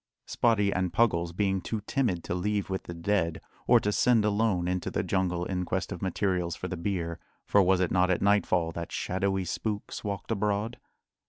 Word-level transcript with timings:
Spottie 0.25 0.73
and 0.75 0.91
Puggles 0.91 1.31
being 1.31 1.61
too 1.61 1.81
timid 1.81 2.23
to 2.23 2.33
leave 2.33 2.71
with 2.71 2.85
the 2.85 2.93
dead, 2.95 3.39
or 3.67 3.79
to 3.81 3.91
send 3.91 4.25
alone 4.25 4.67
into 4.67 4.89
the 4.89 5.03
jungle 5.03 5.45
in 5.45 5.63
quest 5.63 5.91
of 5.91 6.01
materials 6.01 6.55
for 6.55 6.67
the 6.67 6.75
bier 6.75 7.19
for 7.45 7.61
was 7.61 7.79
it 7.81 7.91
not 7.91 8.09
at 8.09 8.19
nightfall 8.19 8.71
that 8.71 8.91
shadowy 8.91 9.45
spooks 9.45 10.03
walked 10.03 10.31
abroad? 10.31 10.79